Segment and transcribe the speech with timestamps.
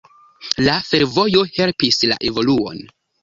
[0.67, 2.81] La fervojo helpis la evoluon.